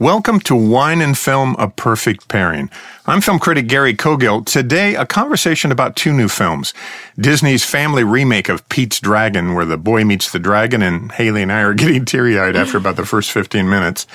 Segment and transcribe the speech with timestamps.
[0.00, 2.68] Welcome to Wine and Film, A Perfect Pairing.
[3.06, 4.44] I'm film critic Gary Cogill.
[4.44, 6.74] Today, a conversation about two new films.
[7.16, 11.52] Disney's family remake of Pete's Dragon, where the boy meets the dragon, and Hayley and
[11.52, 14.08] I are getting teary-eyed after about the first 15 minutes.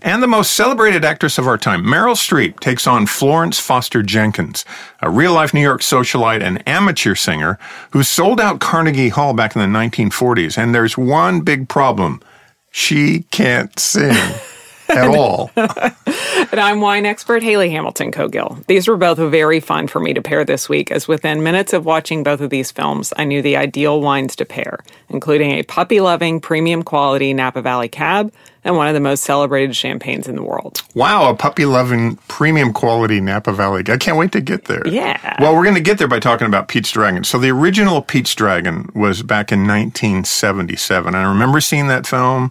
[0.00, 4.64] And the most celebrated actress of our time, Meryl Streep, takes on Florence Foster Jenkins,
[5.02, 7.58] a real-life New York socialite and amateur singer
[7.90, 10.56] who sold out Carnegie Hall back in the 1940s.
[10.56, 12.22] And there's one big problem.
[12.70, 14.16] She can't sing
[14.88, 15.50] at all.
[15.56, 18.64] and I'm wine expert Hayley Hamilton Cogill.
[18.66, 21.84] These were both very fun for me to pair this week, as within minutes of
[21.84, 26.00] watching both of these films, I knew the ideal wines to pair, including a puppy
[26.00, 28.32] loving, premium quality Napa Valley Cab
[28.66, 30.82] and one of the most celebrated champagnes in the world.
[30.94, 33.84] Wow, a puppy loving, premium quality Napa Valley.
[33.86, 34.86] I can't wait to get there.
[34.88, 35.36] Yeah.
[35.40, 37.22] Well, we're going to get there by talking about Pete's Dragon.
[37.22, 41.14] So the original Pete's Dragon was back in 1977.
[41.14, 42.50] I remember seeing that film.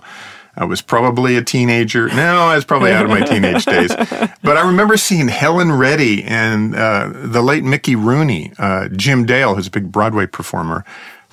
[0.58, 2.08] I was probably a teenager.
[2.08, 3.94] No, I was probably out of my teenage days.
[3.96, 9.55] But I remember seeing Helen Reddy and uh, the late Mickey Rooney, uh, Jim Dale,
[9.55, 10.85] who's a big Broadway performer,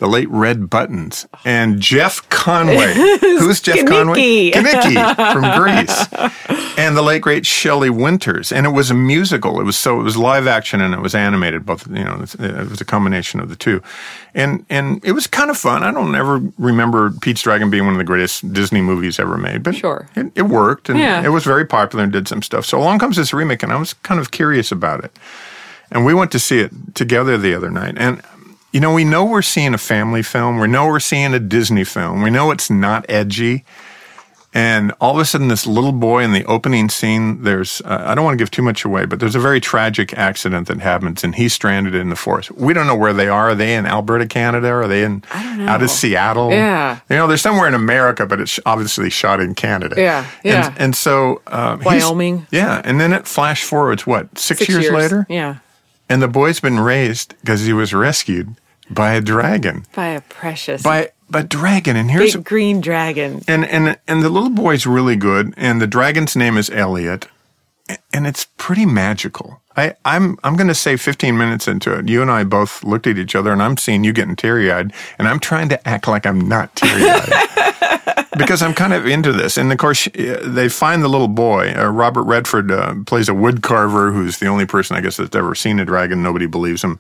[0.03, 2.92] the late Red Buttons, and Jeff Conway.
[3.20, 4.50] Who's Jeff Conway?
[4.50, 6.77] Kenickie from Grease.
[6.77, 8.50] And the late great Shelley Winters.
[8.50, 9.61] And it was a musical.
[9.61, 11.64] It was so it was live action and it was animated.
[11.64, 13.81] Both you know, it was a combination of the two.
[14.34, 15.84] And and it was kind of fun.
[15.84, 19.62] I don't ever remember Pete's Dragon being one of the greatest Disney movies ever made,
[19.62, 20.09] but sure.
[20.16, 21.22] it, it worked and Yeah.
[21.25, 22.66] it was very popular and did some stuff.
[22.66, 25.16] So along comes this remake, and I was kind of curious about it.
[25.92, 27.94] And we went to see it together the other night.
[27.98, 28.20] And
[28.73, 30.59] you know, we know we're seeing a family film.
[30.59, 32.23] We know we're seeing a Disney film.
[32.23, 33.65] We know it's not edgy.
[34.55, 38.15] And all of a sudden, this little boy in the opening scene, there's, uh, I
[38.15, 41.25] don't want to give too much away, but there's a very tragic accident that happens
[41.25, 42.50] and he's stranded in the forest.
[42.53, 43.50] We don't know where they are.
[43.50, 44.69] Are they in Alberta, Canada?
[44.69, 46.50] Are they in, out of Seattle?
[46.50, 47.00] Yeah.
[47.09, 49.95] You know, they're somewhere in America, but it's obviously shot in Canada.
[49.97, 50.67] Yeah, yeah.
[50.67, 52.47] And, and so, um, Wyoming.
[52.50, 52.83] Yeah.
[52.84, 55.27] And then it flash forwards, what, six, Six years later?
[55.31, 55.61] Yeah.
[56.11, 58.55] And the boy's been raised because he was rescued
[58.91, 59.84] by a dragon.
[59.94, 61.97] By a precious By a dragon.
[61.97, 63.43] And here's big green dragon.
[63.48, 67.28] and and and the little boy's really good and the dragon's name is Elliot.
[68.12, 69.60] And it's pretty magical.
[69.76, 73.19] I, I'm I'm gonna say 15 minutes into it, you and I both looked at
[73.19, 76.26] each other and I'm seeing you getting teary eyed, and I'm trying to act like
[76.26, 77.49] I'm not teary eyed.
[78.38, 79.56] because I'm kind of into this.
[79.56, 81.75] And of course, they find the little boy.
[81.76, 85.37] Uh, Robert Redford uh, plays a wood carver who's the only person, I guess, that's
[85.37, 86.22] ever seen a dragon.
[86.22, 86.99] Nobody believes him.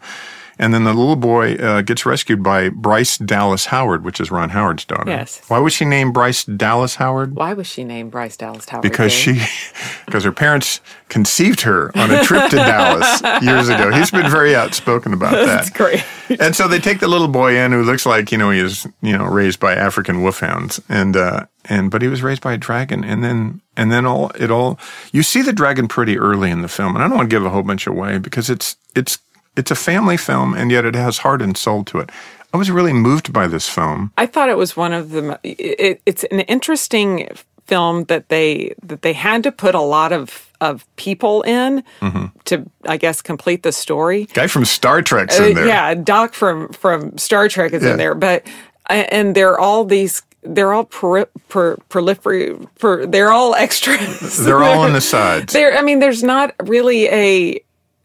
[0.58, 4.50] And then the little boy uh, gets rescued by Bryce Dallas Howard, which is Ron
[4.50, 5.10] Howard's daughter.
[5.10, 5.40] Yes.
[5.48, 7.34] Why was she named Bryce Dallas Howard?
[7.34, 8.82] Why was she named Bryce Dallas Howard?
[8.82, 9.42] Because she,
[10.06, 13.90] because her parents conceived her on a trip to Dallas years ago.
[13.92, 15.46] He's been very outspoken about that.
[15.46, 16.04] That's great.
[16.40, 18.86] And so they take the little boy in who looks like, you know, he is
[19.02, 20.80] you know, raised by African wolfhounds.
[20.88, 23.04] And, uh, and, but he was raised by a dragon.
[23.04, 24.78] And then, and then all, it all,
[25.12, 26.94] you see the dragon pretty early in the film.
[26.94, 29.18] And I don't want to give a whole bunch away because it's, it's,
[29.56, 32.10] it's a family film and yet it has heart and soul to it.
[32.54, 34.12] I was really moved by this film.
[34.18, 35.38] I thought it was one of the.
[35.42, 37.28] It, it's an interesting
[37.66, 42.26] film that they that they had to put a lot of of people in Mm-hmm.
[42.44, 44.26] to, I guess, complete the story.
[44.34, 45.66] Guy from Star Trek's Uh, in there.
[45.66, 47.92] yeah, Doc from from Star Trek is Yeah.
[47.92, 48.46] in there, but
[48.88, 50.22] and they're all these.
[50.44, 52.66] They're all per, per, proliferate.
[52.80, 54.36] Per, they're all extras.
[54.44, 55.52] They're all on the sides.
[55.52, 57.60] There, I mean, there's not really a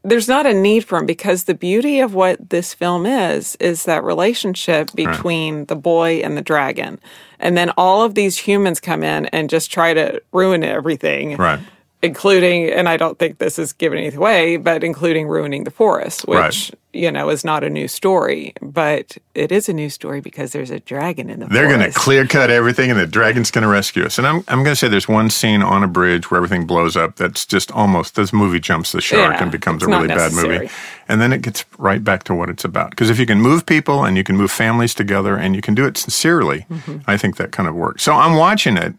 [0.07, 3.83] there's not a need for them because the beauty of what this film is is
[3.83, 6.99] that relationship between the boy and the dragon,
[7.39, 11.59] and then all of these humans come in and just try to ruin everything, Right.
[12.03, 16.27] Including, and I don't think this is giving anything away, but including ruining the forest,
[16.27, 16.71] which Right.
[16.93, 20.69] you know is not a new story, but it is a new story because there's
[20.69, 23.67] a dragon in the They're going to clear cut everything, and the dragon's going to
[23.67, 24.19] rescue us.
[24.19, 26.95] And I'm, I'm going to say there's one scene on a bridge where everything blows
[26.95, 27.15] up.
[27.15, 30.69] That's just almost this movie jumps the shark Yeah, and becomes a really bad movie.
[31.09, 32.91] And then it gets right back to what it's about.
[32.91, 35.73] Because if you can move people and you can move families together and you can
[35.73, 36.97] do it sincerely, Mm-hmm.
[37.09, 38.03] I think that kind of works.
[38.03, 38.93] So I'm watching it,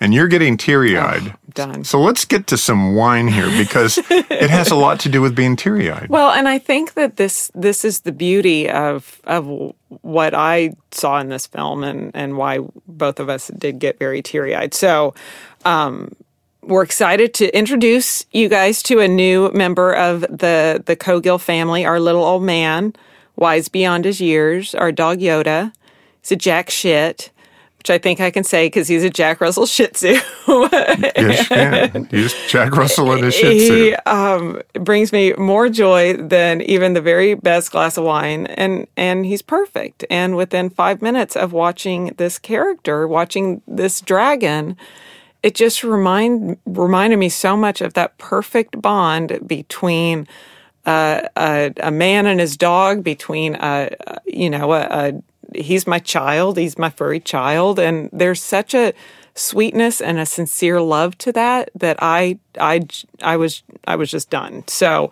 [0.00, 1.34] and you're getting teary eyed.
[1.52, 1.84] done.
[1.84, 5.36] So let's get to some wine here because it has a lot to do with
[5.36, 6.08] being teary eyed.
[6.08, 11.20] Well, and I think that this this is the beauty of of what I saw
[11.20, 14.74] in this film, and and why both of us did get very teary eyed.
[14.74, 15.14] So.
[15.64, 16.16] Um,
[16.62, 21.86] we're excited to introduce you guys to a new member of the the Cogill family,
[21.86, 22.92] our little old man,
[23.36, 25.72] wise beyond his years, our dog Yoda.
[26.20, 27.30] He's a jack shit,
[27.80, 30.08] which I think I can say because he's a Jack Russell Shih Tzu.
[30.46, 32.04] yes, can.
[32.10, 33.74] He's Jack Russell and a Shih Tzu.
[33.74, 38.86] he um, brings me more joy than even the very best glass of wine, and
[38.98, 40.04] and he's perfect.
[40.10, 44.76] And within five minutes of watching this character, watching this dragon,
[45.42, 50.28] it just remind reminded me so much of that perfect bond between
[50.84, 53.90] uh, a, a man and his dog, between a,
[54.26, 55.22] you know a, a
[55.54, 58.92] he's my child, he's my furry child, and there's such a
[59.34, 62.80] sweetness and a sincere love to that that I I
[63.22, 64.64] I was I was just done.
[64.66, 65.10] So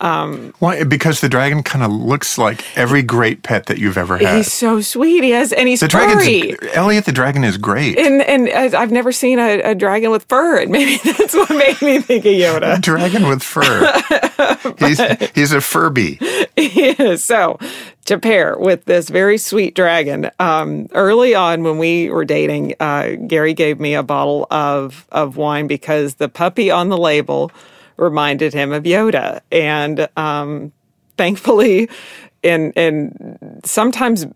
[0.00, 0.84] um, Why?
[0.84, 4.36] Because the dragon kind of looks like every great pet that you've ever had.
[4.36, 5.24] He's so sweet.
[5.24, 6.54] He has, and he's the furry.
[6.72, 7.98] Elliot the dragon is great.
[7.98, 11.82] And and I've never seen a, a dragon with fur, and maybe that's what made
[11.82, 12.78] me think of Yoda.
[12.78, 13.92] A dragon with fur.
[14.86, 15.00] he's
[15.34, 16.18] he's a Furby.
[16.56, 17.24] He is.
[17.24, 17.58] So
[18.04, 20.30] to pair with this very sweet dragon.
[20.38, 25.36] Um, early on, when we were dating, uh, Gary gave me a bottle of of
[25.36, 27.50] wine because the puppy on the label
[27.98, 29.40] reminded him of Yoda.
[29.52, 30.72] And um,
[31.16, 31.88] thankfully,
[32.42, 34.26] in in sometimes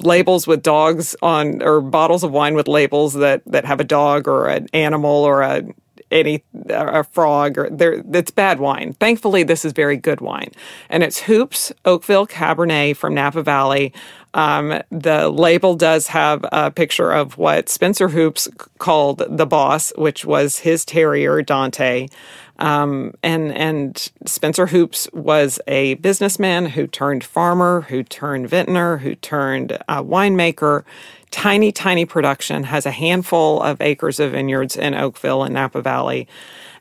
[0.00, 4.26] labels with dogs on or bottles of wine with labels that that have a dog
[4.26, 5.62] or an animal or a
[6.10, 8.92] any a frog or there it's bad wine.
[8.94, 10.50] Thankfully, this is very good wine,
[10.88, 13.92] and it's Hoopes Oakville Cabernet from Napa Valley.
[14.34, 18.48] Um, the label does have a picture of what Spencer Hoopes
[18.78, 22.08] called the boss, which was his terrier Dante.
[22.58, 29.14] Um, and and Spencer Hoopes was a businessman who turned farmer, who turned vintner, who
[29.14, 30.84] turned uh, winemaker.
[31.30, 36.28] Tiny, tiny production has a handful of acres of vineyards in Oakville and Napa Valley,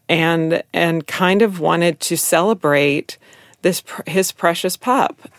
[0.09, 3.18] and and kind of wanted to celebrate
[3.62, 5.29] this his precious pup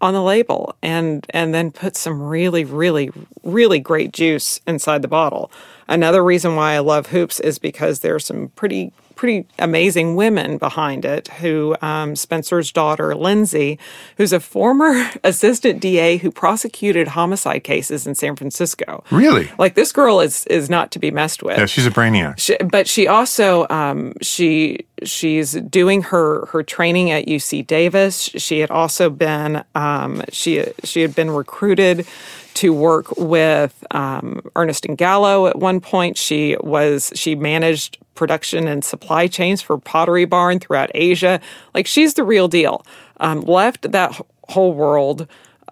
[0.00, 3.10] on the label and and then put some really really
[3.42, 5.50] really great juice inside the bottle.
[5.88, 8.92] Another reason why I love hoopes is because there's some pretty
[9.24, 11.28] pretty amazing women behind it.
[11.28, 13.78] Who um, Spencer's daughter, Lindsay,
[14.18, 19.02] who's a former assistant DA who prosecuted homicide cases in San Francisco.
[19.10, 19.50] Really?
[19.58, 21.56] Like this girl is is not to be messed with.
[21.56, 22.38] Yeah, she's a brainiac.
[22.38, 28.24] She, but she also um, she she's doing her her training at UC Davis.
[28.36, 32.06] She had also been um, she she had been recruited
[32.54, 36.16] to work with um, Ernest and Gallo at one point.
[36.16, 41.40] She was she managed production and supply chains for Pottery Barn throughout Asia.
[41.74, 42.84] Like she's the real deal.
[43.18, 45.26] Um, left that whole world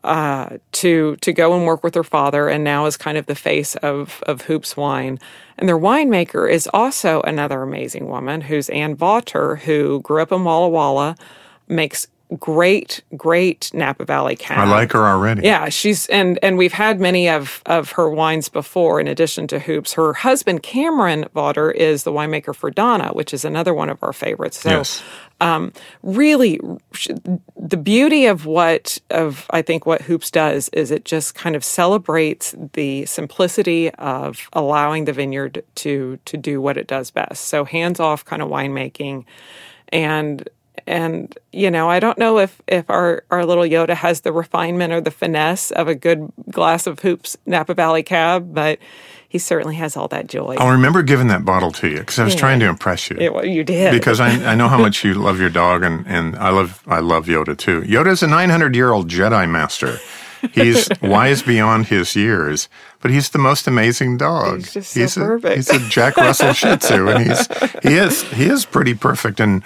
[0.04, 3.34] uh, to to go and work with her father, and now is kind of the
[3.34, 5.18] face of of Hoopes Wine.
[5.58, 10.42] And their winemaker is also another amazing woman, who's Ann Vaughter, who grew up in
[10.42, 11.16] Walla Walla,
[11.68, 12.08] makes
[12.38, 14.58] great, great Napa Valley cab.
[14.58, 15.42] I like her already.
[15.42, 19.00] Yeah, she's and and we've had many of of her wines before.
[19.00, 23.44] In addition to Hoopes, her husband Cameron Vaughter is the winemaker for Dana, which is
[23.44, 24.60] another one of our favorites.
[24.60, 25.02] So, yes.
[25.40, 25.72] Um,
[26.04, 26.60] really,
[27.56, 31.64] the beauty of what of I think what Hoopes does is it just kind of
[31.64, 37.44] celebrates the simplicity of allowing the vineyard to to do what it does best.
[37.44, 39.24] So hands off kind of winemaking,
[39.88, 40.48] and
[40.86, 44.92] and you know i don't know if if our our little yoda has the refinement
[44.92, 48.78] or the finesse of a good glass of hoopes napa valley cab but
[49.28, 52.24] he certainly has all that joy i'll remember giving that bottle to you because i
[52.24, 52.40] was yeah.
[52.40, 55.14] trying to impress you it, well, you did because I, I know how much you
[55.14, 58.92] love your dog and and i love i love yoda too yoda's a 900 year
[58.92, 59.98] old jedi master
[60.52, 62.68] He's wise beyond his years,
[63.00, 64.56] but he's the most amazing dog.
[64.56, 65.52] He's just so he's perfect.
[65.52, 67.46] A, he's a Jack Russell Shih Tzu, and he's
[67.82, 69.38] he is he is pretty perfect.
[69.38, 69.62] And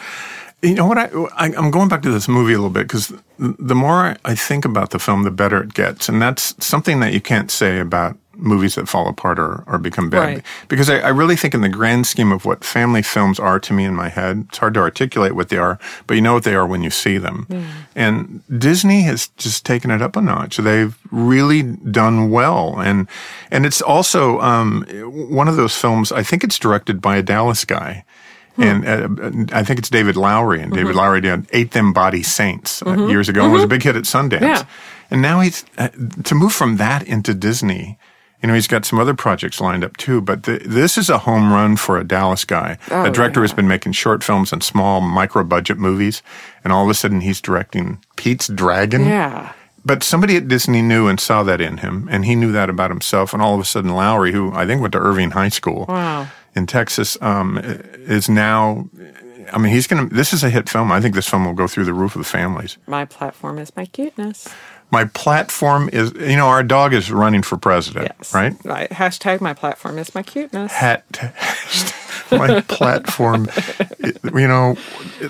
[0.62, 0.98] you know what?
[0.98, 4.34] I, I am going back to this movie a little bit because the more I
[4.34, 7.78] think about the film, the better it gets, and that's something that you can't say
[7.78, 10.18] about movies that fall apart or, or become bad.
[10.18, 10.42] Right.
[10.68, 13.72] Because I, I, really think, in the grand scheme of what family films are to
[13.72, 16.44] me in my head, it's hard to articulate what they are, but you know what
[16.44, 17.46] they are when you see them.
[17.48, 17.66] Mm.
[17.94, 20.58] And Disney has just taken it up a notch.
[20.58, 23.08] They've really done well, and
[23.50, 24.84] and it's also um,
[25.30, 26.12] one of those films.
[26.12, 28.04] I think it's directed by a Dallas guy.
[28.56, 28.62] Hmm.
[28.62, 30.98] And uh, I think it's David Lowery, and David mm-hmm.
[30.98, 33.10] Lowery did "Ain't Them Bodies Saints" uh, mm-hmm.
[33.10, 33.70] years ago, and was a mm-hmm.
[33.70, 34.40] big hit at Sundance.
[34.40, 34.64] Yeah.
[35.10, 35.88] And now he's uh,
[36.24, 37.98] to move from that into Disney.
[38.42, 41.52] You know, he's got some other projects lined up too, but this is a home
[41.52, 42.78] run for a Dallas guy.
[42.90, 43.44] Oh, a director yeah.
[43.44, 46.22] has been making short films and small micro budget movies,
[46.62, 49.04] and all of a sudden he's directing Pete's Dragon.
[49.06, 49.52] Yeah.
[49.84, 52.90] But somebody at Disney knew and saw that in him, and he knew that about
[52.90, 53.32] himself.
[53.32, 56.26] And all of a sudden, Lowery, who I think went to Irving High School, wow
[56.56, 58.88] in Texas um, is now.
[59.52, 60.14] I mean, he's going to.
[60.14, 60.90] This is a hit film.
[60.90, 62.78] I think this film will go through the roof of the families.
[62.88, 64.48] My platform is my cuteness.
[64.90, 68.32] My platform is, you know, our dog is running for president, yes.
[68.32, 68.54] right?
[68.64, 68.88] Right.
[68.90, 70.72] Hashtag my platform is my cuteness.
[70.72, 71.04] Hat,
[72.30, 73.48] my platform,
[74.24, 74.76] you know,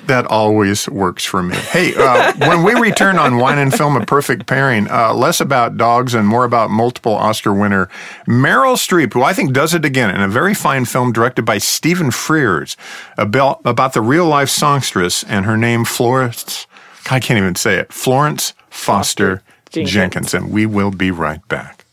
[0.06, 1.56] that always works for me.
[1.56, 5.76] Hey, uh, when we return on Wine and Film, a perfect pairing, uh, less about
[5.76, 7.88] dogs and more about multiple Oscar winner
[8.26, 11.58] Meryl Streep, who I think does it again in a very fine film directed by
[11.58, 12.76] Stephen Frears
[13.16, 16.66] about, about the real life songstress and her name Florence.
[17.10, 17.92] I can't even say it.
[17.92, 19.92] Florence Foster, Jenkins.
[19.92, 20.34] Jenkins.
[20.34, 21.85] And we will be right back.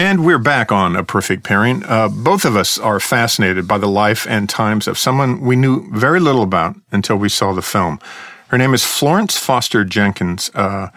[0.00, 1.84] And we're back on A Perfect Pairing.
[1.84, 5.90] Uh, both of us are fascinated by the life and times of someone we knew
[5.92, 8.00] very little about until we saw the film.
[8.48, 10.88] Her name is Florence Foster Jenkins, uh,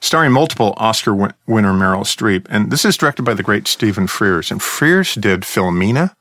[0.00, 2.46] starring multiple Oscar win- winner Meryl Streep.
[2.50, 4.50] And this is directed by the great Stephen Frears.
[4.50, 6.16] And Frears did Philomena,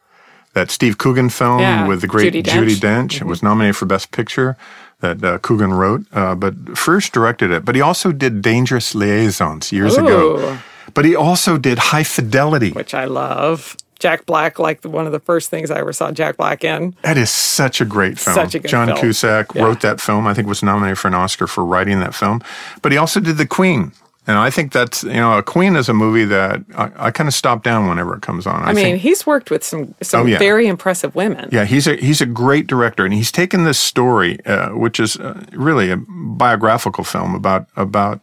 [0.54, 2.52] that Steve Coogan film yeah, with the great Judi Dench.
[2.52, 3.16] Judi Dench.
[3.16, 3.26] Mm-hmm.
[3.26, 4.58] It was nominated for Best Picture
[5.00, 7.66] that uh, Coogan wrote, uh, but Frears directed it.
[7.66, 10.06] But he also did Dangerous Liaisons years Ooh.
[10.06, 10.60] ago.
[10.94, 12.72] But he also did High Fidelity.
[12.72, 13.76] which I love.
[14.00, 16.96] Jack Black, like one of the first things I ever saw Jack Black in.
[17.02, 18.36] That is such a great film.
[18.36, 19.00] Such a good John film.
[19.00, 19.64] Cusack Yeah.
[19.64, 20.28] wrote that film.
[20.28, 22.42] I think was nominated for an Oscar for writing that film.
[22.84, 23.92] But he also did The Queen.
[24.28, 27.28] And I think that's, you know, A Queen is a movie that I, I kind
[27.28, 28.62] of stop down whenever it comes on.
[28.62, 30.38] I, I mean, think, he's worked with some some Oh, yeah.
[30.38, 31.50] very impressive women.
[31.52, 35.16] yeah, he's a he's a great director, and he's taken this story, uh, which is
[35.18, 38.20] uh, really a biographical film about about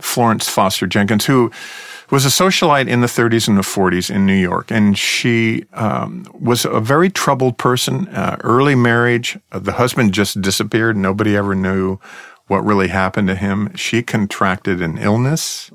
[0.00, 1.52] Florence Foster Jenkins, who
[2.14, 6.24] was a socialite in the 30s and the 40s in New York, and she um,
[6.32, 8.06] was a very troubled person.
[8.06, 10.96] Uh, early marriage, uh, the husband just disappeared.
[10.96, 11.98] Nobody ever knew
[12.46, 13.74] what really happened to him.
[13.74, 15.72] She contracted an illness.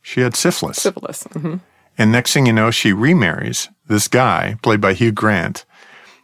[0.00, 0.76] She had syphilis.
[0.76, 1.24] Syphilis.
[1.32, 1.56] hmm
[1.98, 5.64] And next thing you know, she remarries this guy, played by Hugh Grant,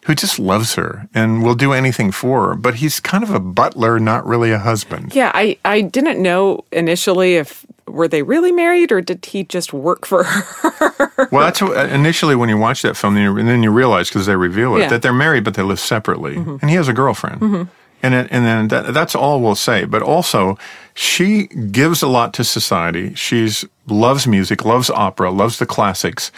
[0.04, 2.54] who just loves her and will do anything for her.
[2.54, 5.12] But he's kind of a butler, not really a husband.
[5.14, 9.73] Yeah, I, I didn't know initially if were they really married or did he just
[9.73, 11.06] work for her?
[11.30, 13.70] Well, that's what, uh, initially when you watch that film, and you- and then you
[13.70, 14.88] realize because they reveal it Yeah.
[14.88, 16.56] that they're married, but they live separately, mm-hmm.
[16.62, 17.40] and he has a girlfriend.
[17.42, 17.62] Mm-hmm.
[18.02, 19.85] And it, and then that, that's all we'll say.
[19.85, 20.56] But also,
[20.94, 23.14] she gives a lot to society.
[23.14, 26.32] She's loves music, loves opera, loves the classics.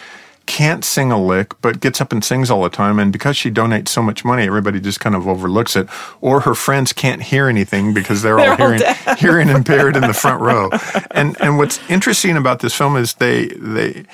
[0.45, 2.99] Can't sing a lick, but gets up and sings all the time.
[2.99, 5.87] And because she donates so much money, everybody just kind of overlooks it.
[6.21, 10.01] Or her friends can't hear anything because they're, all They're all hearing hearing impaired in
[10.01, 10.69] the front row.
[11.11, 14.05] And and what's interesting about this film is they they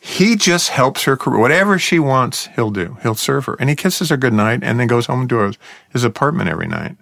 [0.00, 1.38] he just helps her career.
[1.38, 2.96] Whatever she wants, he'll do.
[3.02, 3.56] He'll serve her.
[3.58, 5.58] And he kisses her goodnight and then goes home to his,
[5.90, 6.96] his apartment every night.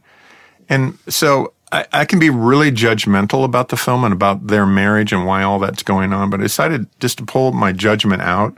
[0.69, 5.13] And so I, I can be really judgmental about the film and about their marriage
[5.13, 8.57] and why all that's going on, but I decided just to pull my judgment out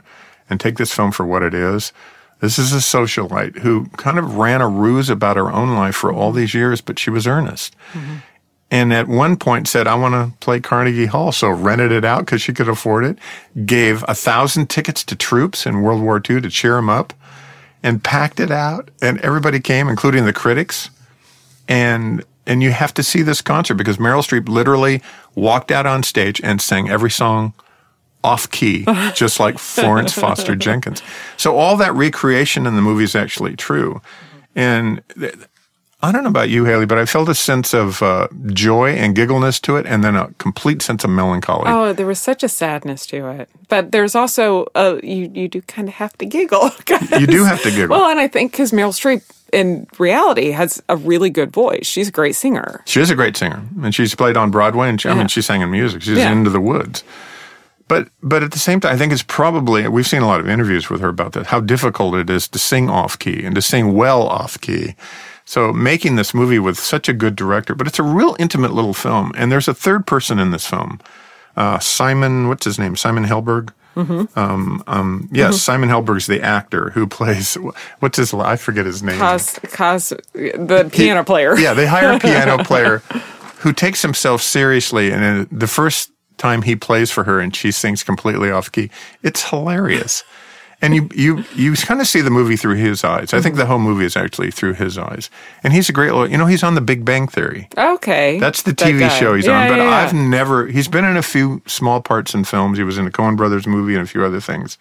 [0.49, 1.91] and take this film for what it is.
[2.39, 6.13] This is a socialite who kind of ran a ruse about her own life for
[6.13, 7.75] all these years, but she was earnest.
[7.91, 8.15] Mm-hmm.
[8.71, 11.33] And at one point said, I want to play Carnegie Hall.
[11.33, 13.17] So rented it out because she could afford it.
[13.65, 17.13] Gave a thousand tickets to troops in World War II to cheer them up
[17.83, 18.89] and packed it out.
[19.01, 20.89] And everybody came, including the critics.
[21.67, 25.01] And, and you have to see this concert because Meryl Streep literally
[25.35, 27.53] walked out on stage and sang every song
[28.23, 31.01] off key, just like Florence Foster Jenkins.
[31.37, 34.01] So all that recreation in the movie is actually true.
[34.55, 35.35] And th-
[36.01, 39.13] I don't know about you, Hayley, but I felt a sense of uh, joy and
[39.13, 41.65] giggleness to it, and then a complete sense of melancholy.
[41.67, 43.49] Oh, there was such a sadness to it.
[43.67, 46.71] But there's also uh, you you do kind of have to giggle.
[47.19, 47.89] You do have to giggle.
[47.97, 51.85] Well, and I think because Meryl Streep in reality has a really good voice.
[51.85, 52.81] She's a great singer.
[52.85, 55.41] She is a great singer, and she's played on Broadway, and she, I mean, she
[55.41, 56.01] sang in music.
[56.01, 56.31] She's Yeah.
[56.31, 57.03] into the woods.
[57.89, 60.47] But but at the same time, I think it's probably we've seen a lot of
[60.47, 61.47] interviews with her about that.
[61.47, 64.95] How difficult it is to sing off key and to sing well off key.
[65.49, 68.93] So making this movie with such a good director, but it's a real intimate little
[68.93, 69.31] film.
[69.35, 70.99] And there's a third person in this film,
[71.57, 72.49] uh, Simon.
[72.49, 72.95] What's his name?
[72.95, 73.73] Simon Helberg.
[73.95, 77.57] Um, um, yes, Simon Helberg's the actor who plays.
[77.99, 78.31] What's his?
[78.31, 79.17] I forget his name.
[79.17, 81.57] Cause, cause the piano player.
[81.57, 82.99] Yeah, they hire a piano player
[83.61, 88.03] who takes himself seriously, and the first time he plays for her and she sings
[88.03, 88.91] completely off key,
[89.23, 90.23] it's hilarious.
[90.81, 93.33] And you you you kind of see the movie through his eyes.
[93.33, 95.29] I think the whole movie is actually through his eyes.
[95.61, 96.27] And he's a great lawyer.
[96.29, 97.67] you know, he's on The Big Bang Theory.
[97.77, 98.39] Okay.
[98.39, 99.09] That's the TV guy.
[99.09, 99.67] show he's Yeah, on.
[99.69, 99.89] But yeah.
[99.89, 102.77] I've never, he's been in a few small parts in films.
[102.77, 104.77] He was in a Coen Brothers movie and a few other things,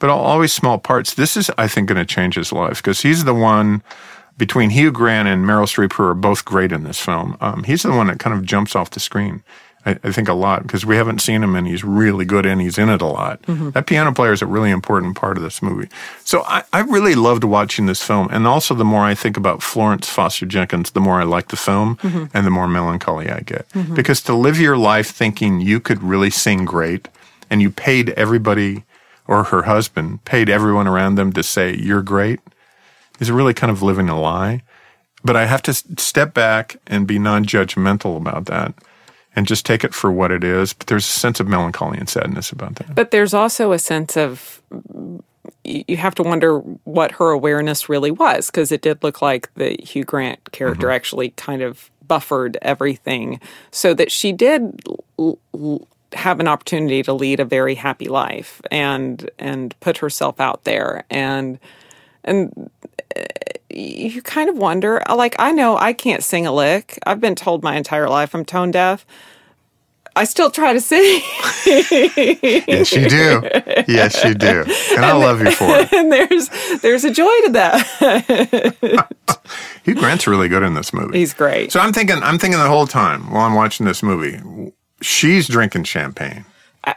[0.00, 1.14] but always small parts.
[1.14, 3.84] This is, I think, going to change his life because he's the one
[4.36, 7.36] between Hugh Grant and Meryl Streep, who are both great in this film.
[7.40, 9.42] Um, he's the one that kind of jumps off the screen.
[9.86, 12.60] I, I think a lot because we haven't seen him and he's really good and
[12.60, 13.40] he's in it a lot.
[13.42, 13.70] Mm-hmm.
[13.70, 15.88] That piano player is a really important part of this movie.
[16.24, 18.28] So I, I really loved watching this film.
[18.30, 21.56] And also, the more I think about Florence Foster Jenkins, the more I like the
[21.56, 22.24] film Mm-hmm.
[22.34, 23.66] and the more melancholy I get.
[23.94, 27.08] Because to live your life thinking you could really sing great
[27.48, 28.84] and you paid everybody
[29.28, 32.40] or her husband paid everyone around them to say you're great
[33.20, 34.62] is really kind of living a lie.
[35.24, 38.74] But I have to step back and be non judgmental about that
[39.36, 40.72] and just take it for what it is.
[40.72, 42.94] But there's a sense of melancholy and sadness about that.
[42.94, 44.62] But there's also a sense of
[45.62, 49.76] you have to wonder what her awareness really was because it did look like the
[49.82, 50.94] Hugh Grant character mm-hmm.
[50.94, 53.40] actually kind of buffered everything
[53.70, 54.80] so that she did
[55.18, 60.40] l- l- have an opportunity to lead a very happy life and and put herself
[60.40, 61.58] out there and
[62.24, 62.70] and
[63.70, 66.98] you kind of wonder like I know I can't sing a lick.
[67.06, 69.04] I've been told my entire life I'm tone deaf.
[70.16, 71.20] I still try to sing.
[71.66, 73.42] Yes, you do.
[73.88, 74.64] Yes, you do.
[74.94, 75.92] And I love you for it.
[75.92, 76.48] and there's
[76.80, 79.08] there's a joy to that.
[79.82, 81.18] Hugh Grant's really good in this movie.
[81.18, 81.72] He's great.
[81.72, 85.84] So I'm thinking, I'm thinking the whole time while I'm watching this movie, she's drinking
[85.84, 86.44] champagne.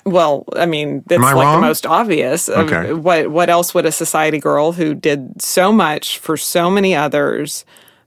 [0.06, 1.62] Well, I mean, that's I like wrong?
[1.62, 2.50] the most obvious.
[2.50, 2.94] Okay.
[2.94, 7.66] What what else would a society girl who did so much for so many others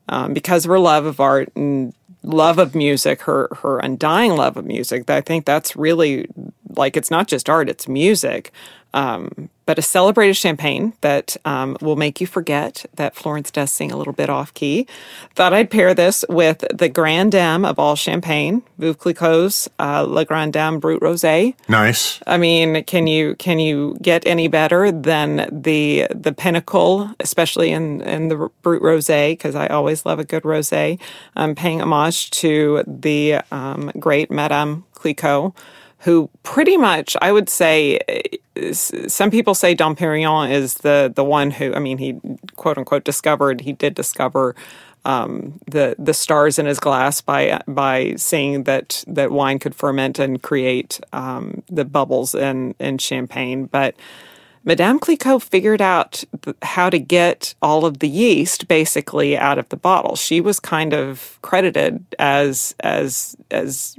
[0.08, 4.56] um, because of her love of art and love of music, her her undying love
[4.56, 5.10] of music.
[5.10, 6.28] I think that's really
[6.76, 8.52] like it's not just art; it's music.
[8.94, 13.92] Um, but a celebrated champagne that um, will make you forget that Florence does sing
[13.92, 14.86] a little bit off key.
[15.34, 20.24] Thought I'd pair this with the Grand Dame of all champagne, Veuve Clicquot's uh, Le
[20.24, 21.54] Grand Dame Brut Rosé.
[21.68, 22.20] Nice.
[22.26, 28.00] I mean, can you can you get any better than the the pinnacle, especially in
[28.02, 29.32] in the Brut Rosé?
[29.32, 30.98] Because I always love a good rosé.
[31.36, 35.54] I'm paying homage to the um, great Madame Clicquot,
[36.02, 38.00] who pretty much I would say.
[38.72, 42.20] Some people say Dom Perignon is the the one who I mean he
[42.56, 44.54] quote unquote discovered he did discover
[45.04, 50.18] um, the the stars in his glass by by seeing that that wine could ferment
[50.18, 53.66] and create um, the bubbles in in champagne.
[53.66, 53.96] But
[54.64, 59.68] Madame Clicquot figured out th- how to get all of the yeast basically out of
[59.70, 60.14] the bottle.
[60.14, 63.96] She was kind of credited as as as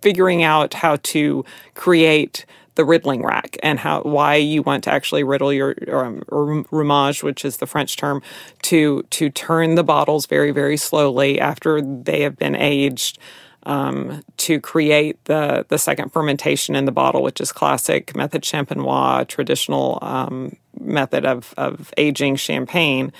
[0.00, 2.44] figuring out how to create
[2.78, 7.24] the riddling rack and how why you want to actually riddle your um, or remuage,
[7.24, 8.22] which is the French term,
[8.62, 13.18] to to turn the bottles very very slowly after they have been aged.
[13.64, 19.26] Um, to create the the second fermentation in the bottle, which is classic method champenois,
[19.26, 23.12] traditional um, method of of aging champagne.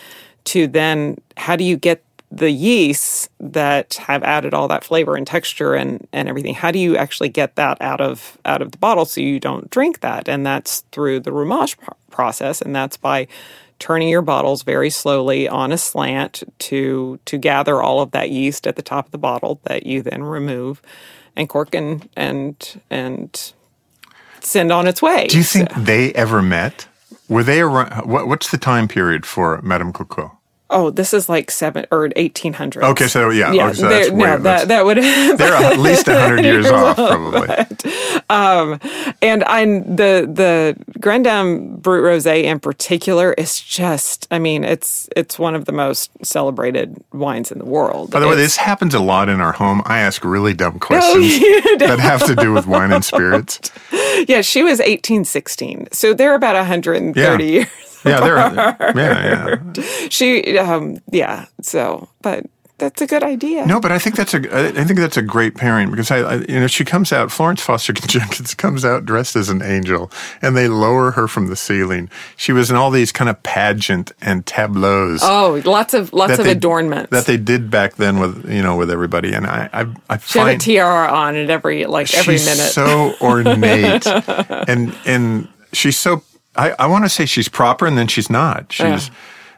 [0.45, 5.27] To then, how do you get the yeasts that have added all that flavor and
[5.27, 8.79] texture and, and everything how do you actually get that out of out of the
[8.79, 12.97] bottle so you don't drink that and that's through the remuage pro- process and that's
[12.97, 13.27] by
[13.79, 18.67] turning your bottles very slowly on a slant to to gather all of that yeast
[18.67, 20.83] at the top of the bottle that you then remove
[21.35, 23.53] and cork and and and
[24.41, 26.87] send on its way Do you think they ever met?
[27.29, 28.09] Were they around?
[28.09, 30.38] What, what's the time period for Madame Coco?
[30.71, 32.85] Oh this is like seven or eighteen hundred.
[32.85, 36.07] Okay, so yeah, yeah okay, so that's no, that's- that, that would They're at least
[36.07, 37.49] 100 years off, probably.
[38.31, 38.79] Um,
[39.23, 45.09] and I the the Grand Dame Brut Rosé in particular is just I mean it's
[45.17, 48.11] it's one of the most celebrated wines in the world.
[48.11, 49.83] By the way, this happens a lot in our home.
[49.87, 51.41] I ask really dumb oh, questions
[51.79, 53.61] that have to do with wine and spirits.
[54.27, 57.39] yeah, she was 1816, so they're about 130 Yeah.
[57.51, 57.69] years.
[58.09, 58.37] Yeah, they're
[58.97, 59.83] yeah, yeah.
[60.09, 62.47] She um yeah, so but
[62.79, 63.67] that's a good idea.
[63.67, 66.35] No, but I think that's a I think that's a great pairing because I, I
[66.49, 70.57] you know she comes out Florence Foster Jenkins comes out dressed as an angel and
[70.57, 72.09] they lower her from the ceiling.
[72.37, 75.23] She was in all these kind of pageant and tableaus.
[75.25, 77.11] Oh, lots of lots of they- adornments.
[77.11, 80.39] that they did back then with you know with everybody and I I, I she
[80.39, 82.71] had a tiara on at every like every she's minute.
[82.71, 84.07] so ornate
[84.69, 86.23] and and she's so
[86.59, 88.73] I, I want to say she's proper and then she's not.
[88.73, 89.11] She's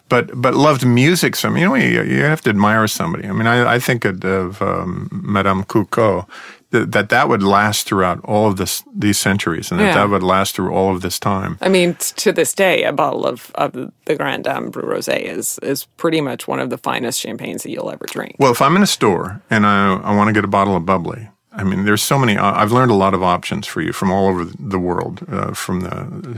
[0.09, 1.37] but but loved music.
[1.37, 3.29] So you know you, you have to admire somebody.
[3.29, 6.27] I mean I, I think of, um, Madame Clicquot
[6.73, 9.95] that, that that would last throughout all of this these centuries and that Yeah.
[9.95, 11.59] that would last through all of this time.
[11.61, 13.73] I mean, to this day, a bottle of, of
[14.05, 17.71] the Grand Dame Brut Rosé is is pretty much one of the finest champagnes that
[17.71, 18.37] you'll ever drink.
[18.39, 20.85] Well, if I'm in a store and I, I want to get a bottle of
[20.87, 22.37] bubbly, I mean, there's so many.
[22.37, 25.53] uh, I've learned a lot of options for you from all over the world, uh,
[25.53, 25.91] from the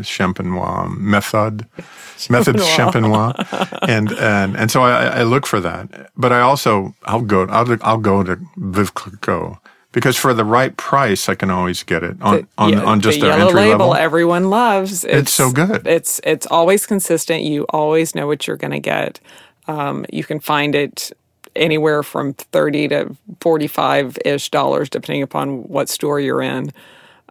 [0.02, 1.66] Champenois method,
[2.30, 3.34] method Champenois,
[3.88, 6.10] and and and so I, I look for that.
[6.16, 9.58] But I also I'll go I'll I'll go to Veuve Clicquot
[9.92, 13.20] Because for the right price, I can always get it on on, Yeah, on just
[13.20, 13.94] the their entry label level.
[13.94, 15.04] everyone loves.
[15.04, 15.86] It's, so good.
[15.86, 17.42] It's it's always consistent.
[17.42, 19.20] You always know what you're going to get.
[19.68, 21.12] Um, you can find it
[21.56, 26.72] anywhere from thirty to forty five ish dollars, depending upon what store you're in.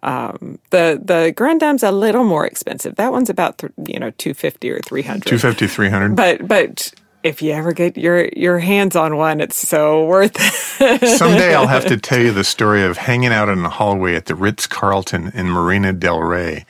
[0.03, 2.95] Um, the the Grand Dame's a little more expensive.
[2.95, 5.27] That one's about th- you know two fifty or three hundred.
[5.27, 6.15] 250, 300.
[6.15, 10.35] But but if you ever get your your hands on one, it's so worth
[10.81, 11.07] it.
[11.17, 14.25] Someday I'll have to tell you the story of hanging out in the hallway at
[14.25, 16.65] the Ritz Carlton in Marina Del Rey,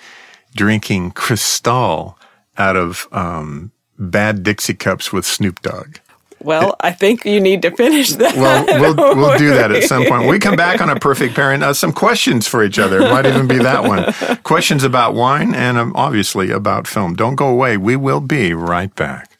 [0.56, 2.18] drinking Cristal
[2.58, 5.98] out of um, bad Dixie cups with Snoop Dogg.
[6.44, 8.36] Well, I think you need to finish that.
[8.36, 10.28] Well, we'll we'll do that at some point.
[10.28, 11.64] We come back on a perfect parent.
[11.64, 13.00] Uh, some questions for each other.
[13.00, 14.38] Might even be that one.
[14.44, 17.16] Questions about wine and um, obviously about film.
[17.16, 17.78] Don't go away.
[17.78, 19.31] We will be right back.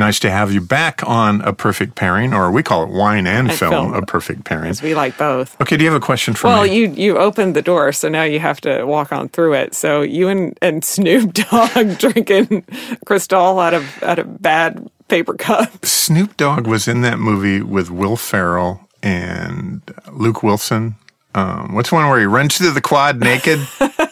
[0.00, 3.50] Nice to have you back on a perfect pairing, or we call it wine and
[3.50, 3.92] And film, film.
[3.94, 4.64] a perfect pairing.
[4.64, 5.60] Because we like both.
[5.60, 6.74] Okay, do you have a question for Well, me?
[6.74, 9.74] you you opened the door, so now you have to walk on through it.
[9.74, 12.64] So you and, and Snoop Dogg drinking
[13.04, 15.90] Cristal out of out of bad paper cups.
[15.90, 20.94] Snoop Dogg was in that movie with Will Ferrell and Luke Wilson.
[21.34, 23.60] Um, what's one where he runs through the quad naked?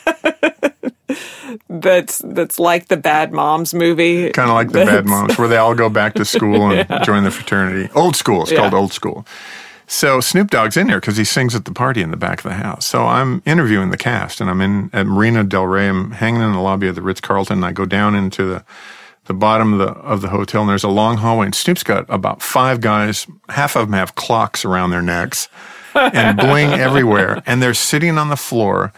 [1.69, 4.31] That's that's like the Bad Moms movie.
[4.31, 7.25] kind of like the Bad Moms, where they all go back to school and join
[7.25, 7.91] the fraternity.
[7.95, 8.43] Old school.
[8.43, 9.27] It's called Old School.
[9.91, 12.45] So Snoop Dogg's in there because he sings at the party in the back of
[12.45, 12.87] the house.
[12.87, 15.89] So I'm interviewing the cast, and I'm in at Marina Del Rey.
[15.89, 17.59] I'm hanging in the lobby of the Ritz Carlton.
[17.59, 18.65] And I go down into the
[19.25, 21.47] the bottom of the of the hotel, and there's a long hallway.
[21.47, 23.27] And Snoop's got about five guys.
[23.49, 25.49] Half of them have clocks around their necks
[25.95, 28.93] and bling everywhere, and they're sitting on the floor.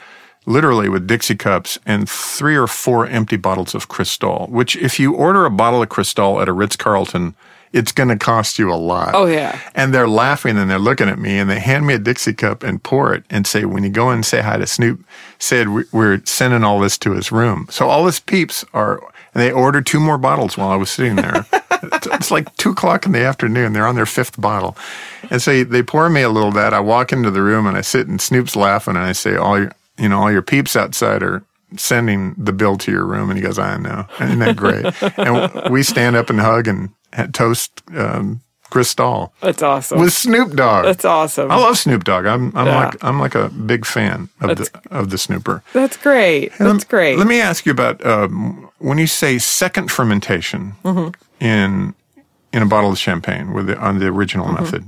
[0.47, 5.15] Literally with Dixie cups and three or four empty bottles of Cristal, which if you
[5.15, 7.35] order a bottle of Cristal at a Ritz Carlton,
[7.73, 9.15] it's going to cost you a lot.
[9.15, 9.61] Oh yeah.
[9.75, 12.63] And they're laughing and they're looking at me and they hand me a Dixie cup
[12.65, 15.05] and pour it and say, when you go in and say hi to Snoop,
[15.39, 17.67] said "We- we're sending all this to his room.
[17.71, 18.99] So all his peeps are,
[19.35, 21.47] and they ordered two more bottles while I was sitting there.
[21.83, 23.73] it's, it's like two o'clock in the afternoon.
[23.73, 24.77] They're on their fifth bottle.
[25.31, 26.75] And so they pour me a little of that.
[26.75, 29.59] I walk into the room and I sit and Snoop's laughing and I say, all
[29.61, 31.45] your, you know, all your peeps outside are
[31.77, 33.31] sending the bill to your room.
[33.31, 34.07] And he goes, I know.
[34.21, 34.85] Isn't that great?
[35.19, 36.91] and we stand up and hug and
[37.33, 39.99] toast, um, Cristal That's awesome.
[39.99, 40.85] with Snoop Dogg.
[40.85, 41.51] that's awesome.
[41.51, 42.25] I love Snoop Dogg.
[42.25, 42.85] I'm I'm Yeah.
[42.85, 45.65] like I'm like a big fan of the of the Snooper.
[45.73, 46.53] That's great.
[46.57, 47.19] That's great.
[47.19, 51.45] Let me ask you about um, when you say second fermentation Mm-hmm.
[51.45, 51.95] in
[52.53, 54.85] in a bottle of champagne with the, on the original method.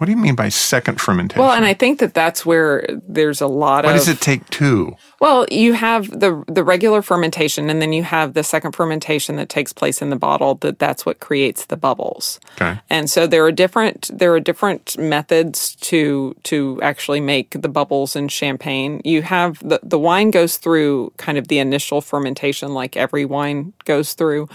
[0.00, 1.42] What do you mean by second fermentation?
[1.42, 4.22] Well, and I think that that's where there's a lot Why of Why does it
[4.22, 4.96] take two?
[5.20, 9.50] Well, you have the the regular fermentation, and then you have the second fermentation that
[9.50, 10.54] takes place in the bottle.
[10.54, 12.40] That that's what creates the bubbles.
[12.54, 12.80] Okay.
[12.88, 18.16] And so there are different there are different methods to to actually make the bubbles
[18.16, 19.02] in champagne.
[19.04, 23.74] You have the the wine goes through kind of the initial fermentation, like every wine
[23.84, 24.48] goes through.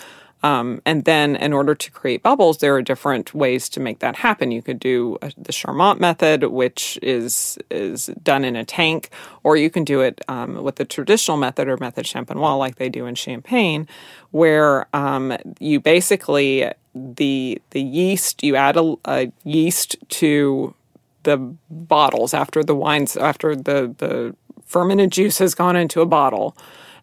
[0.45, 4.17] Um, and then, in order to create bubbles, there are different ways to make that
[4.17, 4.51] happen.
[4.51, 9.09] You could do uh the Charmat method, which is is done in a tank,
[9.43, 12.89] or you can do it um, with the traditional method or method champenois, like they
[12.89, 13.87] do in Champagne,
[14.29, 20.75] where um, you basically the the yeast you add a, a yeast to
[21.23, 21.37] the
[21.71, 26.55] bottles after the wines after the the fermented juice has gone into a bottle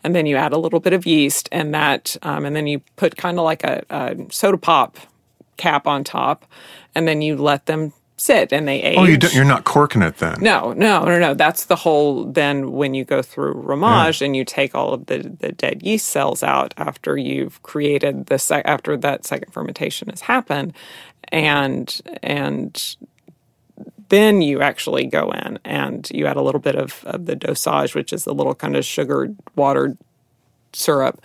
[0.05, 2.81] and then you add a little bit of yeast and that um, and then you
[2.97, 4.99] put kind of like a, a soda pop
[5.57, 6.45] cap on top
[6.95, 10.03] and then you let them sit and they age Oh, you don't, you're not corking
[10.03, 10.37] it then.
[10.41, 11.35] no, no, no, no.
[11.35, 12.25] That's the whole.
[12.27, 16.09] Then when you go through remuage and you take all of the, the dead yeast
[16.09, 20.73] cells out after you've created the sec- after that second fermentation has happened,
[21.33, 22.97] and and
[24.13, 27.95] then you actually go in and you add a little bit of, of the dosage,
[27.95, 29.97] which is a little kind of sugared watered
[30.75, 31.21] syrup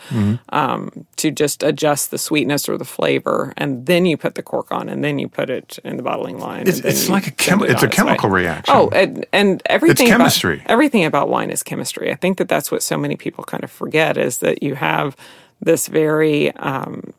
[0.49, 4.71] um, to just adjust the sweetness or the flavor, and then you put the cork
[4.71, 6.67] on, and then you put it in the bottling line.
[6.67, 8.05] It's, it's like a chem- it it's a its way.
[8.05, 8.73] chemical reaction.
[8.75, 10.61] Oh, and, and everything about- chemistry.
[10.65, 12.11] everything about wine is chemistry.
[12.11, 15.15] I think that that's what so many people kind of forget is that you have
[15.61, 17.13] this very um,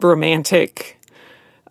[0.00, 0.98] romantic,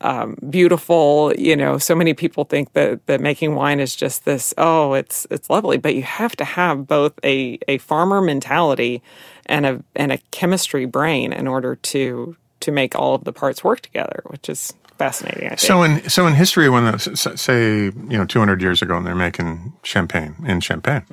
[0.02, 1.34] um, beautiful.
[1.38, 4.54] You know, so many people think that that making wine is just this.
[4.58, 9.02] Oh, it's it's lovely, but you have to have both a a farmer mentality
[9.46, 13.64] and a and a chemistry brain in order to to make all of the parts
[13.64, 15.46] work together, which is fascinating.
[15.46, 15.60] I think.
[15.60, 19.16] So in so in history, when the, say you know 200 years ago, and they're
[19.16, 21.06] making champagne in Champagne,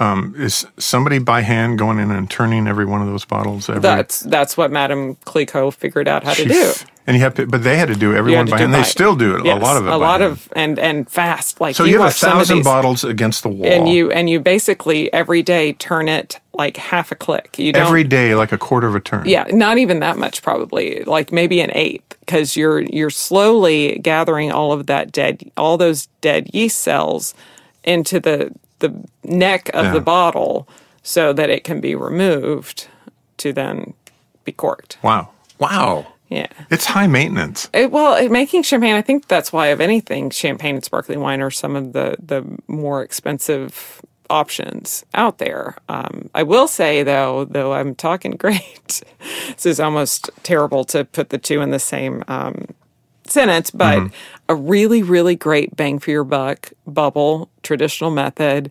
[0.00, 3.68] Um, is somebody by hand going in and turning every one of those bottles?
[3.68, 6.72] Every, That's that's what Madame Clicquot figured out how to do.
[7.06, 8.74] And you have to, but they had to do every You to by do hand.
[8.74, 9.44] They by- still do it.
[9.44, 9.92] Yes, a lot of it.
[9.92, 10.32] a lot hand.
[10.32, 11.60] of and and fast.
[11.60, 13.66] Like So you, have a watch some of thousand bottles against the wall.
[13.66, 17.58] and you and you basically every day turn it like half a click.
[17.58, 19.24] You don't every day like a quarter of a turn.
[19.26, 21.02] Yeah, not even that much probably.
[21.04, 26.06] Like maybe an eighth because you're you're slowly gathering all of that dead all those
[26.22, 27.34] dead yeast cells
[27.84, 28.92] into the the
[29.24, 29.92] neck of Yeah.
[29.94, 30.68] the bottle
[31.02, 32.88] so that it can be removed
[33.38, 33.94] to then
[34.44, 34.98] be corked.
[35.02, 35.30] Wow.
[35.58, 36.06] Wow.
[36.28, 36.46] Yeah.
[36.70, 37.68] It's high maintenance.
[37.72, 41.50] It, well, making champagne, I think that's why of anything, champagne and sparkling wine are
[41.50, 45.76] some of the the more expensive options out there.
[45.88, 49.02] Um, I will say though, though I'm talking great,
[49.48, 52.66] this is almost terrible to put the two in the same um,
[53.30, 54.10] sentence, but
[54.48, 58.70] a really, really great bang for your buck bubble traditional method.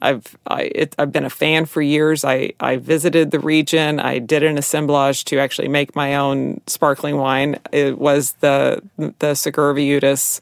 [0.00, 2.24] I've I, it, I've been a fan for years.
[2.24, 3.98] I, I visited the region.
[3.98, 7.58] I did an assemblage to actually make my own sparkling wine.
[7.72, 8.82] It was the
[9.18, 10.40] the Segura Viudas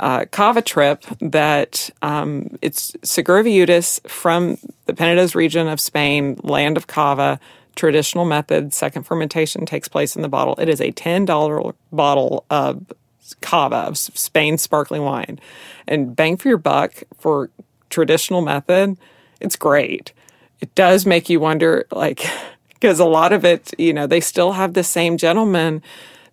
[0.00, 6.76] uh, Cava trip that um, it's Segura Viudas from the Penedès region of Spain, land
[6.76, 7.38] of Cava.
[7.80, 10.54] Traditional method, second fermentation takes place in the bottle.
[10.58, 12.92] It is a ten dollar bottle of
[13.40, 15.40] Cava of Spain sparkling wine,
[15.88, 17.48] and bang for your buck for
[17.88, 18.98] traditional method.
[19.40, 20.12] It's great.
[20.60, 22.22] It does make you wonder, like,
[22.74, 25.82] because a lot of it, you know, they still have the same gentleman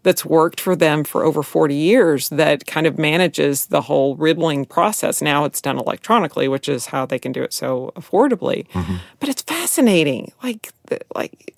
[0.04, 4.66] that's worked for them for over 40 years that kind of manages the whole riddling
[4.66, 5.22] process.
[5.22, 8.68] Now it's done electronically, which is how they can do it so affordably.
[8.70, 8.96] Mm-hmm.
[9.20, 9.42] But it's
[9.78, 10.72] fascinating, like,
[11.16, 11.56] like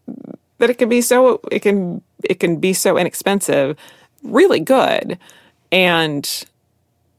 [0.58, 3.78] that it can be so it can it can be so inexpensive,
[4.24, 5.18] really good,
[5.72, 6.46] and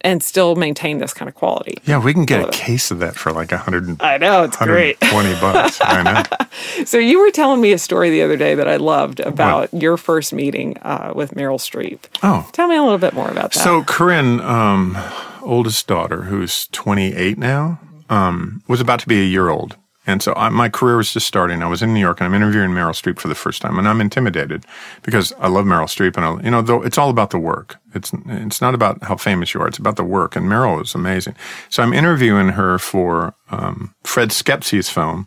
[0.03, 1.79] and still maintain this kind of quality.
[1.85, 4.57] Yeah, we can get a case of that for like a hundred I know it's
[4.57, 5.01] great.
[5.01, 5.79] twenty bucks.
[5.83, 6.23] I know.
[6.85, 9.97] So you were telling me a story the other day that I loved about your
[9.97, 12.01] first meeting uh, with Meryl Streep.
[12.23, 12.49] Oh.
[12.53, 13.61] Tell me a little bit more about that.
[13.61, 14.99] So Corinne, um,
[15.43, 19.77] oldest daughter, who's 28 now, um, was about to be a year old.
[20.11, 21.63] And so I, my career was just starting.
[21.63, 23.89] I was in New York and I'm interviewing Meryl Streep for the first time, and
[23.89, 24.65] I'm intimidated
[25.03, 27.77] because I love Meryl Streep, and I, you know, though it's all about the work.
[27.95, 30.37] It's it's not about how famous you are; it's about the work.
[30.37, 31.37] And Meryl is amazing.
[31.69, 35.27] So I'm interviewing her for um, Fred Schepisi's film,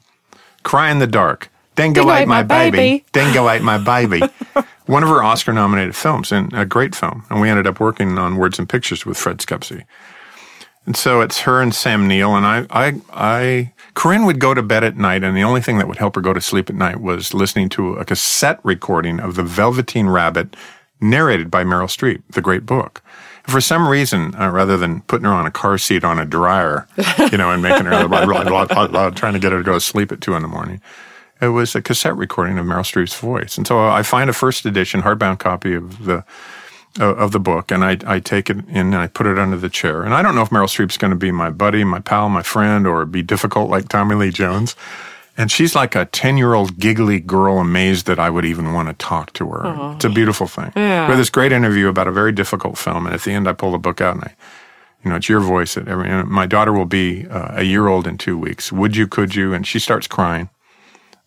[0.64, 3.04] "Cry in the Dark." Dingo ate my baby.
[3.14, 4.22] Dingo ate my baby.
[4.86, 7.26] One of her Oscar-nominated films, and a great film.
[7.30, 9.86] And we ended up working on Words and Pictures with Fred Schepisi.
[10.86, 14.64] And so it's her and Sam Neill, and I, I, I, Corinne would go to
[14.64, 16.76] bed at night, and the only thing that would help her go to sleep at
[16.76, 20.56] night was listening to a cassette recording of The Velveteen Rabbit,
[21.00, 23.02] narrated by Meryl Streep, the great book.
[23.44, 26.88] For some reason, uh, rather than putting her on a car seat on a dryer,
[27.32, 29.74] you know, and making her blah, blah, blah, blah, trying to get her to go
[29.74, 30.82] to sleep at two in the morning,
[31.42, 33.58] it was a cassette recording of Meryl Streep's voice.
[33.58, 36.24] And so I find a first edition hardbound copy of the
[37.00, 39.70] of the book, and I, I take it in and I put it under the
[39.70, 40.04] chair.
[40.04, 42.44] And I don't know if Meryl Streep's going to be my buddy, my pal, my
[42.44, 44.76] friend, or be difficult like Tommy Lee Jones.
[45.36, 48.90] And she's like a 10 year old giggly girl amazed that I would even want
[48.90, 49.94] to talk to her.
[49.96, 50.72] It's a beautiful thing.
[50.76, 51.08] Yeah.
[51.08, 53.08] We had this great interview about a very difficult film.
[53.08, 54.36] And at the end, I pull the book out and I,
[55.04, 55.76] you know, it's your voice.
[55.76, 58.72] At every, and my daughter will be uh, a year old in two weeks.
[58.72, 59.54] Would you, could you?
[59.54, 60.50] And she starts crying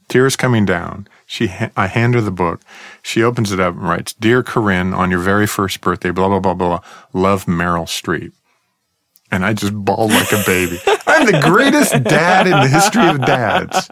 [0.09, 1.09] tears coming down.
[1.27, 2.63] She, ha- I hand her the book.
[3.03, 6.39] She opens it up and writes, "Dear Corinne, on your very first birthday, blah blah
[6.41, 6.81] blah blah.
[7.13, 8.33] Love Meryl Streep."
[9.33, 10.79] And I just bawled like a baby.
[11.07, 13.91] I'm the greatest dad in the history of dads.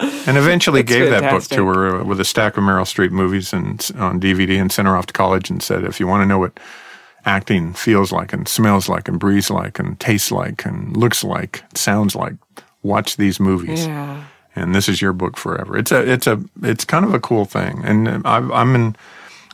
[0.00, 3.52] And eventually That's gave that book to her with a stack of Meryl Streep movies
[3.52, 6.26] and on DVD and sent her off to college and said, if you want to
[6.26, 6.58] know what
[7.24, 11.62] acting feels like and smells like and breathes like and tastes like and looks like,
[11.74, 12.34] sounds like,
[12.82, 14.24] watch these movies yeah.
[14.56, 15.76] And this is your book forever.
[15.76, 18.96] It's a it's a it's kind of a cool thing, and I've, I'm in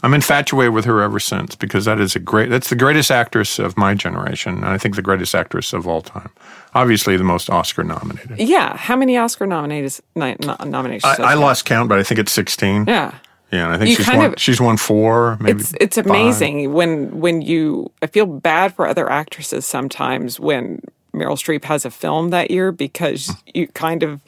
[0.03, 3.59] I'm infatuated with her ever since because that is a great that's the greatest actress
[3.59, 6.31] of my generation, and I think the greatest actress of all time.
[6.75, 8.39] Obviously, the most Oscar nominated.
[8.39, 8.77] Yeah.
[8.77, 10.01] How many Oscar nominations?
[10.15, 11.19] Ni- no- nominations?
[11.19, 12.85] I, I lost count, but I think it's 16.
[12.87, 13.13] Yeah.
[13.53, 15.61] Yeah, and I think You she's won of- she's won four, maybe.
[15.61, 16.07] It's it's five.
[16.07, 20.81] amazing when when you I feel bad for other actresses sometimes when
[21.13, 24.21] Meryl Streep has a film that year because you kind of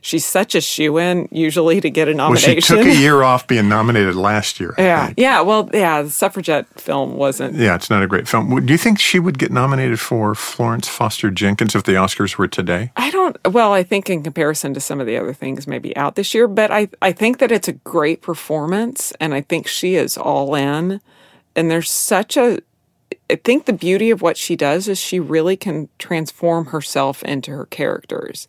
[0.00, 2.54] she's such a shoe in usually to get a nomination.
[2.54, 4.74] Well, she took a year off being nominated last year.
[4.78, 5.18] I yeah, think.
[5.18, 5.40] yeah.
[5.40, 6.02] Well, yeah.
[6.02, 7.54] The suffragette film wasn't.
[7.56, 8.64] Yeah, it's not a great film.
[8.64, 12.48] Do you think she would get nominated for Florence Foster Jenkins if the Oscars were
[12.48, 12.92] today?
[12.96, 13.36] I don't.
[13.52, 16.48] Well, I think in comparison to some of the other things, maybe out this year,
[16.48, 20.54] but I I think that it's a great performance, and I think she is all
[20.54, 21.00] in.
[21.56, 22.60] And there's such a.
[23.30, 27.50] I think the beauty of what she does is she really can transform herself into
[27.50, 28.46] her characters.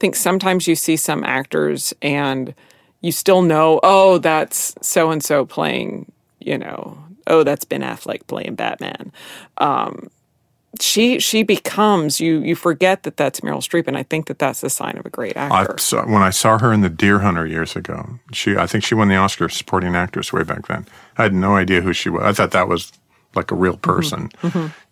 [0.00, 2.54] Think sometimes you see some actors and
[3.02, 6.10] you still know, oh, that's so and so playing,
[6.40, 9.12] you know, oh, that's Ben Affleck playing Batman.
[9.58, 10.10] Um,
[10.80, 14.62] she she becomes you you forget that that's Meryl Streep, and I think that that's
[14.62, 15.74] a sign of a great actor.
[15.74, 18.84] I saw, when I saw her in The Deer Hunter years ago, she I think
[18.84, 20.86] she won the Oscar for supporting actress way back then.
[21.18, 22.22] I had no idea who she was.
[22.22, 22.92] I thought that was
[23.34, 23.90] like a real Mm-hmm.
[23.90, 24.30] person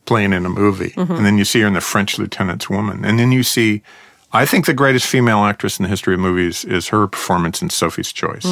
[0.04, 3.18] playing in a movie, and then you see her in The French Lieutenant's Woman, and
[3.18, 3.82] then you see.
[4.32, 7.70] I think the greatest female actress in the history of movies is her performance in
[7.70, 8.44] Sophie's Choice,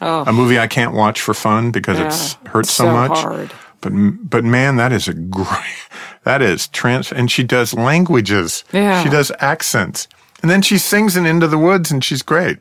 [0.00, 2.88] a movie I can't watch for fun because it's hurts so, Oh.
[2.88, 3.18] so much.
[3.18, 3.50] hard.
[3.80, 3.92] But
[4.30, 5.48] but man, that is a great.
[6.24, 8.64] That is trans, and she does languages.
[8.72, 9.00] Yeah.
[9.04, 10.08] she does accents,
[10.42, 12.58] and then she sings in Into the Woods, and she's great.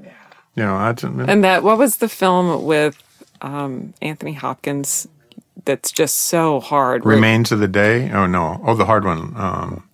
[0.56, 3.02] You know, I don't- And that what was the film with
[3.42, 5.08] um, Anthony Hopkins?
[5.66, 7.04] That's just so hard.
[7.08, 8.12] Remains of the Day.
[8.12, 9.34] Oh no, oh the hard one.
[9.36, 9.90] Um,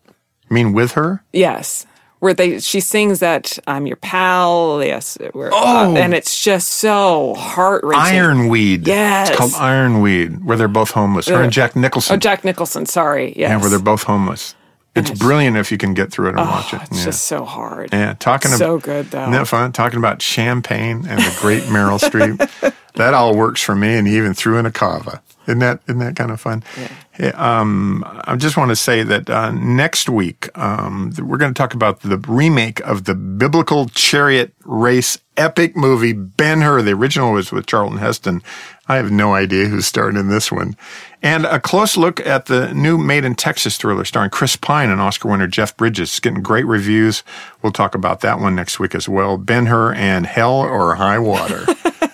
[0.50, 1.24] mean with her?
[1.32, 1.86] Yes,
[2.22, 4.82] where they she sings that I'm your pal.
[4.84, 5.94] Yes, where, Oh!
[5.94, 8.16] uh, and it's just so heart wrenching.
[8.20, 8.88] Ironweed.
[8.88, 9.30] Yes.
[9.30, 11.28] it's called Ironweed, where they're both homeless.
[11.28, 12.16] Her and Jack Nicholson.
[12.16, 12.86] Oh, Jack Nicholson.
[12.86, 13.30] Sorry.
[13.36, 13.50] Yes.
[13.50, 14.56] yeah, where they're both homeless.
[14.94, 16.82] It's brilliant if you can get through it and watch it.
[16.84, 17.06] It's yeah.
[17.06, 17.90] just so hard.
[17.94, 19.22] Yeah, talking So about good, though.
[19.22, 19.72] Isn't that fun?
[19.72, 22.74] Talking about champagne and the great Meryl Streep.
[22.96, 25.22] That all works for me, and he even threw in a cava.
[25.48, 26.64] Isn't that isn't that kind of fun?
[27.12, 31.58] Hey, um, I just want to say that uh, next week um, we're going to
[31.58, 36.84] talk about the remake of the biblical chariot race epic movie Ben Hur.
[36.84, 38.44] The original was with Charlton Heston.
[38.88, 40.76] I have no idea who starred in this one.
[41.24, 45.02] And a close look at the new Made in Texas thriller starring Chris Pine and
[45.02, 46.10] Oscar winner Jeff Bridges.
[46.10, 47.24] It's getting great reviews.
[47.62, 49.38] We'll talk about that one next week as well.
[49.38, 51.66] Ben Hur and Hell or High Water.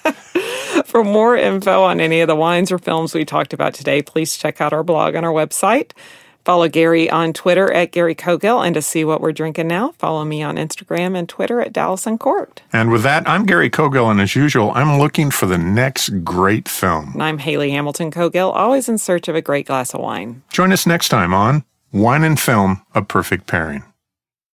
[0.98, 4.36] For more info on any of the wines or films we talked about today, please
[4.36, 5.92] check out our blog on our website.
[6.44, 10.26] Follow Gary on Twitter at Gary Cogill, and to see what we're drinking now, follow
[10.26, 12.64] me on Instagram and Twitter at Dallas Uncorked.
[12.74, 16.68] and with that, I'm Gary Cogill, and as usual, I'm looking for the next great
[16.68, 17.12] film.
[17.14, 20.42] And I'm Hayley Hamilton Cogill, always in search of a great glass of wine.
[20.50, 23.84] Join us next time on Wine and Film, A Perfect Pairing.